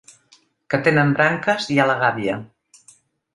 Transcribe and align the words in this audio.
Que 0.73 0.79
tenen 0.87 1.13
branques 1.19 1.69
i 1.77 1.79
a 1.85 1.87
la 1.91 1.97
gàbia. 2.01 2.39